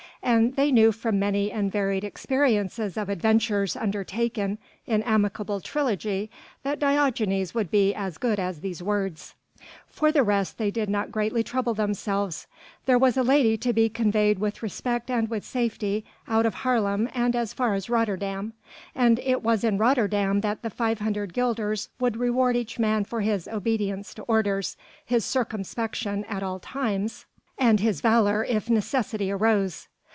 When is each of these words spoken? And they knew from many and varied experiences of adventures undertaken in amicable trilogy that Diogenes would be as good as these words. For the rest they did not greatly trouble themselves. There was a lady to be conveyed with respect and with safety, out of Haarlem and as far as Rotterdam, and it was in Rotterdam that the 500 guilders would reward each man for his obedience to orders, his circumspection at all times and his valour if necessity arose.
And 0.23 0.55
they 0.55 0.71
knew 0.71 0.91
from 0.91 1.17
many 1.17 1.51
and 1.51 1.71
varied 1.71 2.03
experiences 2.03 2.95
of 2.95 3.09
adventures 3.09 3.75
undertaken 3.75 4.59
in 4.85 5.01
amicable 5.01 5.59
trilogy 5.61 6.29
that 6.61 6.77
Diogenes 6.77 7.55
would 7.55 7.71
be 7.71 7.95
as 7.95 8.19
good 8.19 8.39
as 8.39 8.59
these 8.61 8.83
words. 8.83 9.33
For 9.87 10.11
the 10.11 10.21
rest 10.21 10.59
they 10.59 10.69
did 10.69 10.89
not 10.91 11.11
greatly 11.11 11.43
trouble 11.43 11.73
themselves. 11.73 12.45
There 12.85 12.99
was 12.99 13.17
a 13.17 13.23
lady 13.23 13.57
to 13.57 13.73
be 13.73 13.89
conveyed 13.89 14.37
with 14.37 14.61
respect 14.61 15.09
and 15.09 15.27
with 15.27 15.43
safety, 15.43 16.05
out 16.27 16.45
of 16.45 16.53
Haarlem 16.57 17.09
and 17.15 17.35
as 17.35 17.51
far 17.51 17.73
as 17.73 17.89
Rotterdam, 17.89 18.53
and 18.93 19.17
it 19.19 19.41
was 19.41 19.63
in 19.63 19.79
Rotterdam 19.79 20.41
that 20.41 20.61
the 20.61 20.69
500 20.69 21.33
guilders 21.33 21.89
would 21.99 22.15
reward 22.15 22.55
each 22.55 22.77
man 22.77 23.05
for 23.05 23.21
his 23.21 23.47
obedience 23.47 24.13
to 24.13 24.21
orders, 24.23 24.77
his 25.03 25.25
circumspection 25.25 26.25
at 26.25 26.43
all 26.43 26.59
times 26.59 27.25
and 27.57 27.79
his 27.79 28.01
valour 28.01 28.45
if 28.47 28.69
necessity 28.69 29.31
arose. 29.31 29.87